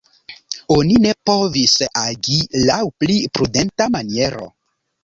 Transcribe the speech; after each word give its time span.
Oni 0.75 0.95
ne 1.03 1.11
povis 1.31 1.75
agi 2.05 2.41
laŭ 2.71 2.81
pli 3.05 3.21
prudenta 3.39 3.93
maniero. 3.99 4.53